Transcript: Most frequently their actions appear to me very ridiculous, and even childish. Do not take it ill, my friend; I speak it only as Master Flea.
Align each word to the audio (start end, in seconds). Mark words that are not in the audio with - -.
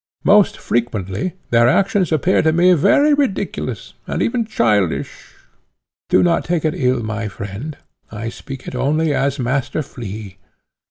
Most 0.23 0.57
frequently 0.57 1.33
their 1.51 1.69
actions 1.69 2.11
appear 2.11 2.41
to 2.41 2.51
me 2.51 2.73
very 2.73 3.13
ridiculous, 3.13 3.93
and 4.07 4.19
even 4.23 4.45
childish. 4.45 5.35
Do 6.09 6.23
not 6.23 6.43
take 6.43 6.65
it 6.65 6.73
ill, 6.75 7.03
my 7.03 7.27
friend; 7.27 7.77
I 8.11 8.29
speak 8.29 8.67
it 8.67 8.73
only 8.73 9.13
as 9.13 9.37
Master 9.37 9.83
Flea. 9.83 10.37